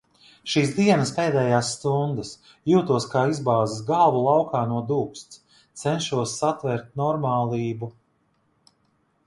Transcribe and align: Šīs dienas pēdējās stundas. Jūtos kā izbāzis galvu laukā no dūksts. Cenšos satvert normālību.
Šīs 0.51 0.69
dienas 0.77 1.09
pēdējās 1.17 1.67
stundas. 1.73 2.31
Jūtos 2.71 3.05
kā 3.11 3.25
izbāzis 3.33 3.83
galvu 3.91 4.23
laukā 4.29 4.63
no 4.73 4.81
dūksts. 4.93 5.43
Cenšos 5.83 6.37
satvert 6.43 6.89
normālību. 7.03 7.95